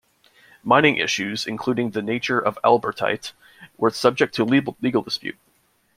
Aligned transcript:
Mining 0.63 0.97
issues, 0.97 1.45
including 1.45 1.91
the 1.91 2.01
nature 2.01 2.39
of 2.39 2.57
Albertite, 2.63 3.33
were 3.77 3.91
subject 3.91 4.33
to 4.33 4.43
legal 4.43 5.03
dispute. 5.03 5.37